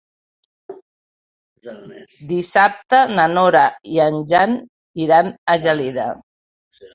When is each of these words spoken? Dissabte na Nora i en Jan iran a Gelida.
Dissabte 2.31 3.01
na 3.19 3.27
Nora 3.39 3.61
i 3.97 4.01
en 4.07 4.19
Jan 4.33 4.57
iran 5.05 5.31
a 5.57 5.61
Gelida. 5.67 6.09